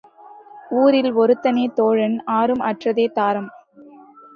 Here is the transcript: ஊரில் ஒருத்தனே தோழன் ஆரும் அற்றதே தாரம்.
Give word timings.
ஊரில் 0.71 1.11
ஒருத்தனே 1.15 1.67
தோழன் 1.75 2.17
ஆரும் 2.33 2.61
அற்றதே 2.61 3.07
தாரம். 3.11 3.49